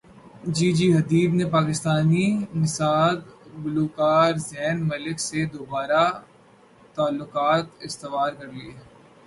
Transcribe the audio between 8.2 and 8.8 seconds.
کرلیے